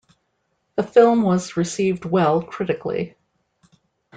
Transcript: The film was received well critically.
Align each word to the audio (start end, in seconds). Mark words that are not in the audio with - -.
The 0.77 0.81
film 0.81 1.21
was 1.21 1.55
received 1.57 2.05
well 2.05 2.41
critically. 2.41 3.15